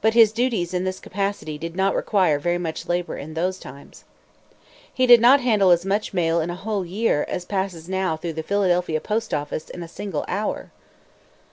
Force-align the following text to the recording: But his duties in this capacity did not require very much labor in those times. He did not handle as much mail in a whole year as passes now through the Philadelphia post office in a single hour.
But 0.00 0.14
his 0.14 0.30
duties 0.30 0.72
in 0.72 0.84
this 0.84 1.00
capacity 1.00 1.58
did 1.58 1.74
not 1.74 1.96
require 1.96 2.38
very 2.38 2.56
much 2.56 2.86
labor 2.88 3.16
in 3.16 3.34
those 3.34 3.58
times. 3.58 4.04
He 4.94 5.08
did 5.08 5.20
not 5.20 5.40
handle 5.40 5.72
as 5.72 5.84
much 5.84 6.14
mail 6.14 6.40
in 6.40 6.50
a 6.50 6.54
whole 6.54 6.86
year 6.86 7.24
as 7.28 7.44
passes 7.44 7.88
now 7.88 8.16
through 8.16 8.34
the 8.34 8.44
Philadelphia 8.44 9.00
post 9.00 9.34
office 9.34 9.68
in 9.68 9.82
a 9.82 9.88
single 9.88 10.24
hour. 10.28 10.70